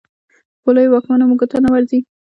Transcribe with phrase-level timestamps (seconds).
[0.63, 1.99] په لویو واکمنو مو ګوته نه ورځي.